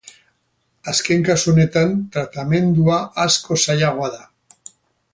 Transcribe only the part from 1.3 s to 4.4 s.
honetan tratamendua askoz zailagoa da.